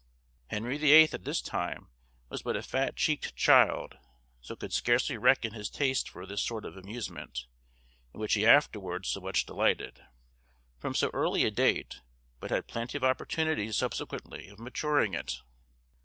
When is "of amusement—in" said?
6.65-8.19